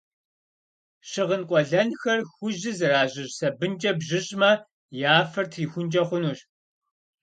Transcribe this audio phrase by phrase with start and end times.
[1.09, 4.51] Щыгъын къуэлэнхэр хужьыр зэражьыщӏ сабынкӏэ бжьыщӏмэ,
[5.11, 6.39] я фэр трихункӏэ хъунущ.